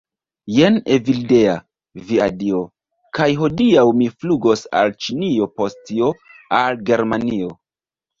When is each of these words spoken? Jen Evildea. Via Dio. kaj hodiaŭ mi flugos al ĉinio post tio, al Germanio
Jen 0.53 0.77
Evildea. 0.93 1.57
Via 2.11 2.27
Dio. 2.39 2.61
kaj 3.17 3.27
hodiaŭ 3.41 3.83
mi 3.99 4.07
flugos 4.23 4.63
al 4.79 4.95
ĉinio 5.09 5.49
post 5.61 5.79
tio, 5.91 6.09
al 6.61 6.81
Germanio 6.89 7.51